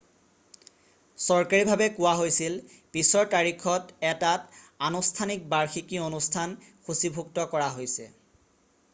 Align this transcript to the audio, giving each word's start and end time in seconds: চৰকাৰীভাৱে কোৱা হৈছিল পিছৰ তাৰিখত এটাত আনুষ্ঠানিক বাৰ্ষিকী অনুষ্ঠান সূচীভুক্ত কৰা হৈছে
চৰকাৰীভাৱে 1.23 1.89
কোৱা 1.97 2.13
হৈছিল 2.21 2.55
পিছৰ 2.95 3.27
তাৰিখত 3.33 3.97
এটাত 4.11 4.63
আনুষ্ঠানিক 4.87 5.45
বাৰ্ষিকী 5.51 6.01
অনুষ্ঠান 6.07 6.57
সূচীভুক্ত 6.87 7.45
কৰা 7.53 7.69
হৈছে 7.77 8.09